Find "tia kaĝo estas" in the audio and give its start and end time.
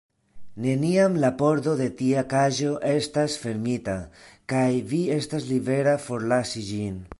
1.99-3.37